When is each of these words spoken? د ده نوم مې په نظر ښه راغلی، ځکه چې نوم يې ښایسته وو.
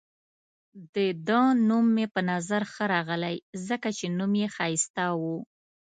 د 0.93 0.95
ده 1.27 1.41
نوم 1.67 1.85
مې 1.95 2.05
په 2.13 2.21
نظر 2.31 2.61
ښه 2.73 2.83
راغلی، 2.93 3.35
ځکه 3.67 3.89
چې 3.97 4.05
نوم 4.17 4.33
يې 4.41 4.47
ښایسته 4.55 5.03
وو. 5.21 5.37